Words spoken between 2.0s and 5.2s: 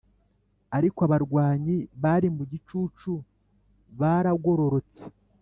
bari mu gicucu baragororotse